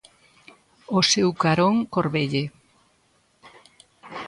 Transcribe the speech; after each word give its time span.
Ao 0.91 1.01
seu 1.11 1.29
carón 1.43 1.75
Corbelle. 1.93 2.43